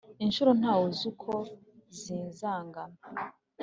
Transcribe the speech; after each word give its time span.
inshuro 0.23 0.51
ntawuzi 0.59 1.03
uko 1.11 1.31
zizangana, 1.99 2.97